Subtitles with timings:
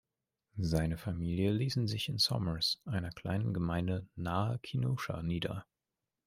[0.57, 5.67] Seine Familie ließen sich in Somers, einer kleinen Gemeinde nahe Kenosha, nieder.